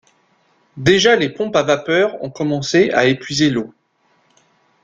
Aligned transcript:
Déjà 0.77 1.15
les 1.15 1.29
pompes 1.29 1.55
à 1.55 1.61
vapeur 1.61 2.23
ont 2.23 2.31
commencé 2.31 2.89
à 2.89 3.05
épuiser 3.05 3.51
l’eau. 3.51 3.71